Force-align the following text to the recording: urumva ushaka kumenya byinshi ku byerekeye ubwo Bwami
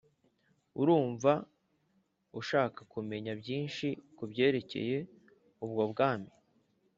urumva 0.81 1.31
ushaka 2.39 2.79
kumenya 2.93 3.31
byinshi 3.41 3.87
ku 4.15 4.23
byerekeye 4.31 4.97
ubwo 5.65 5.83
Bwami 5.91 6.29